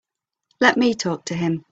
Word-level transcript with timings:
Let 0.59 0.77
me 0.77 0.95
talk 0.95 1.25
to 1.25 1.35
him. 1.35 1.63